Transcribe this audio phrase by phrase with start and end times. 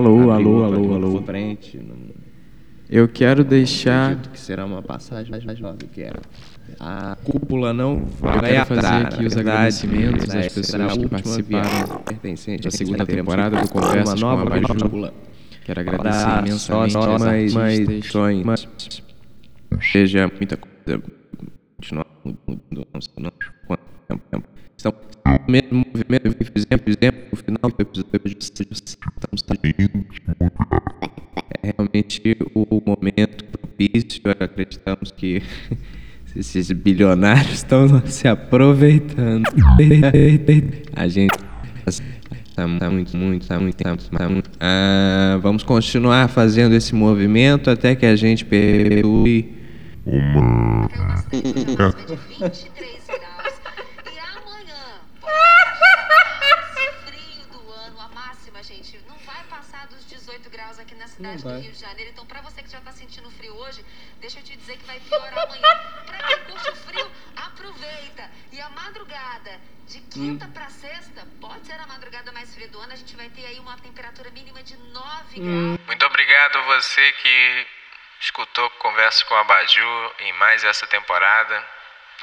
[0.00, 1.22] Alô, alô, alô, alô.
[1.22, 1.94] Frente, não
[2.88, 4.16] Eu quero deixar.
[4.16, 6.20] que será uma passagem mais jovem que era.
[6.78, 11.08] A cúpula não Eu vai quero fazer aqui os verdade, agradecimentos às será pessoas que
[11.08, 12.02] participaram
[12.62, 14.74] da segunda temporada do uma Conversas com nova a Baju.
[14.84, 15.14] cúpula.
[15.64, 18.12] Quero agradecer Para imensamente só- aos mas- mas artistas.
[18.12, 18.68] sonhos, mas
[19.92, 21.02] seja muita coisa
[21.76, 23.12] continuar mudando, não sei
[24.10, 24.48] tempo, tempo.
[24.78, 24.94] Então,
[25.26, 29.44] o mesmo movimento que fizemos, fizemos no final do episódio, estamos
[31.62, 35.42] é realmente o momento propício, acreditamos que
[36.34, 39.44] esses bilionários estão se aproveitando.
[40.94, 41.36] A gente
[42.56, 44.50] tá, tá muito, muito, tá muito, tá, tá muito.
[44.58, 49.60] Ah, vamos continuar fazendo esse movimento até que a gente perdoe
[50.06, 52.50] Uma máxima
[58.82, 62.10] gente, não vai passar dos 18 graus aqui na cidade do Rio de Janeiro.
[62.10, 63.84] Então, pra você que já tá sentindo frio hoje,
[64.18, 66.02] deixa eu te dizer que vai piorar amanhã.
[66.06, 68.30] Pra quem curte o frio, aproveita.
[68.50, 72.92] E a madrugada, de quinta pra sexta, pode ser a madrugada mais fria do ano,
[72.92, 75.80] a gente vai ter aí uma temperatura mínima de 9 graus.
[75.86, 77.66] Muito obrigado você que
[78.20, 81.66] escutou Conversa com a Baju em mais essa temporada.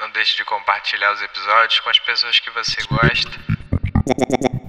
[0.00, 3.30] Não deixe de compartilhar os episódios com as pessoas que você gosta.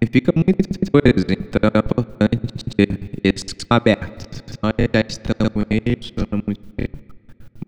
[0.00, 4.42] E fica muita coisa, então é importante ter esses abertos.
[4.62, 6.88] Nós já estamos com eles, funciona muito bem.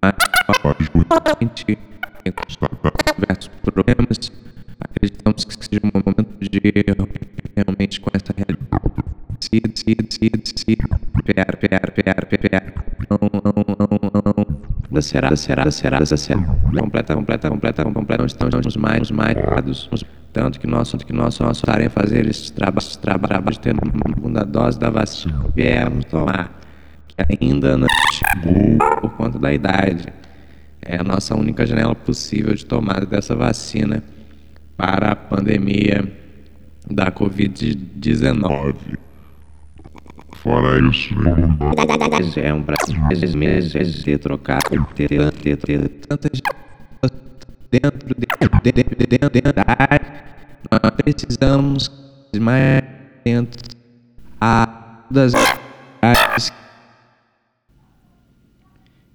[0.01, 0.15] Mas
[1.25, 1.79] a gente tem
[2.25, 4.33] diversos problemas.
[4.81, 6.61] Acreditamos que seja um momento de
[7.57, 8.52] realmente com essa realidade.
[15.01, 16.43] Será, será, será, será.
[16.79, 18.25] Completa, completa, completa, completa.
[18.27, 19.91] Estamos mais, mais dados.
[20.33, 24.15] Tanto que nós, tanto que nós só estarem a fazer esses trabalhos, trabalhos, tendo uma
[24.15, 25.45] segunda dose da vacina.
[25.55, 26.61] Viemos tomar.
[27.09, 30.07] Que ainda não chegou por conta da idade.
[30.81, 34.03] É a nossa única janela possível de tomada dessa vacina
[34.77, 36.05] para a pandemia
[36.91, 38.75] da Covid-19.
[40.43, 41.31] Fora isso, né?
[42.43, 44.61] É um prazer meses ter trocado,
[44.93, 46.43] ter, ter, ter, ter tanta gente
[47.71, 50.25] dentro, dentro, dentro, dentro, dentro da área.
[50.69, 51.89] Nós precisamos
[52.41, 52.83] mais
[53.25, 53.61] dentro
[54.41, 55.33] a das.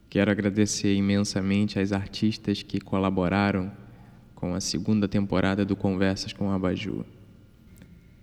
[0.10, 3.70] Quero agradecer imensamente às artistas que colaboraram
[4.34, 7.06] com a segunda temporada do Conversas com a Baju.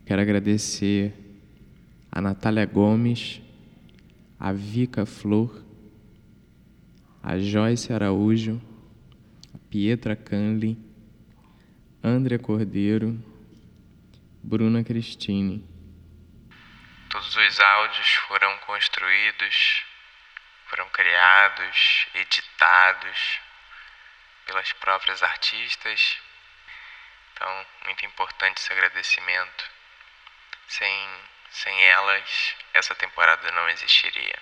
[0.06, 1.23] Quero agradecer
[2.16, 3.42] a Natália Gomes,
[4.38, 5.64] a Vica Flor,
[7.20, 8.62] a Joyce Araújo,
[9.52, 10.78] a Pietra Canli,
[12.00, 13.20] André Cordeiro,
[14.40, 15.68] Bruna Cristine.
[17.10, 19.84] Todos os áudios foram construídos,
[20.68, 23.40] foram criados, editados
[24.46, 26.16] pelas próprias artistas.
[27.32, 29.64] Então, muito importante esse agradecimento.
[30.68, 31.08] Sem,
[31.50, 34.38] sem elas, essa temporada não existiria.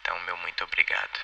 [0.00, 1.20] Então, meu muito obrigado.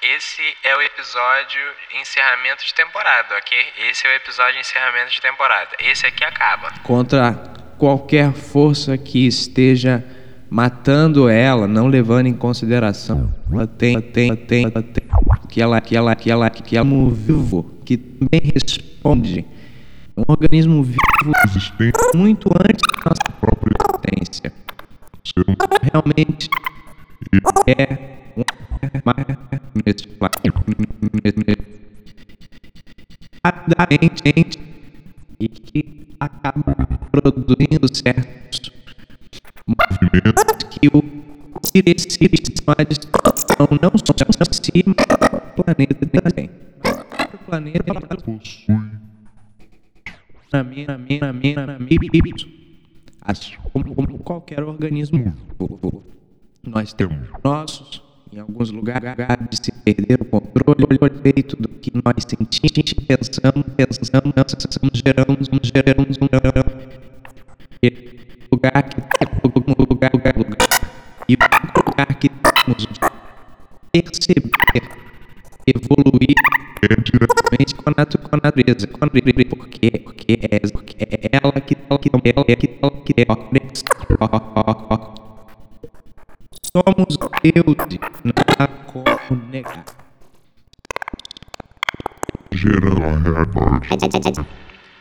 [0.00, 1.60] Esse é o episódio
[2.00, 3.72] encerramento de temporada, ok?
[3.88, 5.76] Esse é o episódio encerramento de temporada.
[5.78, 6.72] Esse aqui acaba.
[6.82, 7.34] contra
[7.78, 10.04] qualquer força que esteja
[10.50, 13.32] matando ela, não levando em consideração.
[13.50, 15.02] Ela tem, ela tem, ela tem, ela tem
[15.52, 19.46] que ela, que ela, que ela, que ela é um vivo que também responde.
[20.16, 20.98] Um organismo vivo
[21.46, 23.74] Existente muito antes da nossa própria
[24.20, 24.52] existência.
[25.82, 26.50] Realmente
[27.66, 27.98] é
[28.36, 28.44] um
[29.84, 30.06] nesse
[33.44, 34.22] rapidamente
[35.40, 36.74] e que acaba
[37.10, 38.70] produzindo certos
[39.66, 41.02] movimento que o
[42.52, 45.06] estão à disposição não só de si, mas
[45.56, 46.50] do planeta também.
[47.32, 47.94] O planeta
[48.24, 48.91] possui
[50.52, 52.34] na minha, na minha, na minha, na minha,
[53.22, 55.18] assim como, como qualquer organismo
[55.58, 56.02] vivo.
[56.62, 58.02] Nós temos nossos,
[58.32, 59.16] em alguns lugares,
[59.60, 60.86] se perder o controle
[61.22, 67.02] feito do que nós sentimos, pensamos, pensamos, pensamos, geramos, geramos, geramos.
[68.52, 69.00] Lugar que
[69.88, 70.68] lugar, lugar, lugar.
[71.28, 72.86] E o lugar que temos
[73.92, 75.01] perceber,
[75.66, 76.36] evoluir
[76.82, 80.96] é diretamente com a natureza, com a natureza, com a natureza, porque, porque é, porque
[81.04, 83.72] é ela que, ela que, ela que, ela que, ela que,
[86.74, 89.84] somos deuses na comunidade.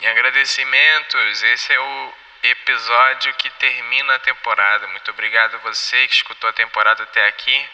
[0.02, 2.14] Em agradecimentos, esse é o
[2.44, 4.88] episódio que termina a temporada.
[4.88, 7.66] Muito obrigado a você que escutou a temporada até aqui.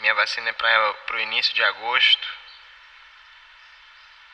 [0.00, 2.28] Minha vacina é para o início de agosto.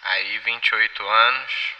[0.03, 1.75] Aí, 28 anos.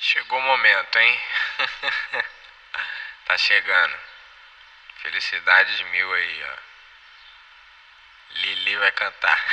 [0.00, 1.20] Chegou o momento, hein?
[3.24, 3.98] tá chegando.
[4.96, 6.56] Felicidade de mil aí, ó.
[8.30, 9.38] Lili vai cantar.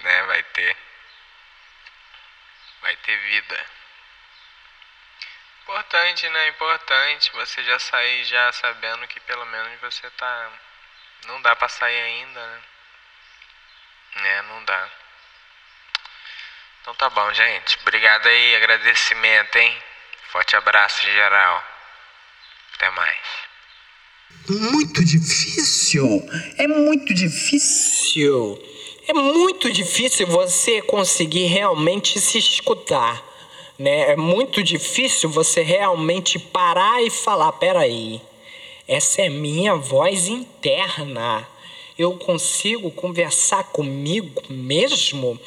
[0.00, 0.22] né?
[0.24, 0.76] Vai ter.
[2.82, 3.66] Vai ter vida.
[5.64, 6.48] Importante, né?
[6.48, 10.52] Importante você já sair já sabendo que pelo menos você tá.
[11.26, 12.60] Não dá pra sair ainda, né?
[14.16, 14.42] Né?
[14.42, 14.88] Não dá.
[16.82, 17.78] Então tá bom, gente.
[17.80, 19.82] Obrigado aí, agradecimento, hein?
[20.30, 21.64] Forte abraço geral.
[22.74, 23.26] Até mais.
[24.46, 26.28] Muito difícil.
[26.58, 28.62] É muito difícil.
[29.08, 33.22] É muito difícil você conseguir realmente se escutar,
[33.78, 34.12] né?
[34.12, 38.20] É muito difícil você realmente parar e falar, peraí,
[38.86, 41.46] essa é minha voz interna.
[41.98, 45.38] Eu consigo conversar comigo mesmo?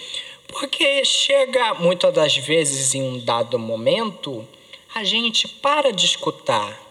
[0.47, 4.47] Porque chega muitas das vezes em um dado momento,
[4.95, 6.86] a gente para de escutar